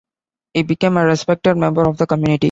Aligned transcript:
He 0.55 0.63
became 0.63 0.97
a 0.97 1.05
respected 1.05 1.57
member 1.57 1.87
of 1.87 1.99
the 1.99 2.07
community. 2.07 2.39